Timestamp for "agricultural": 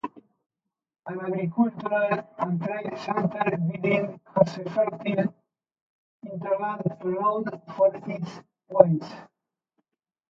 1.21-2.27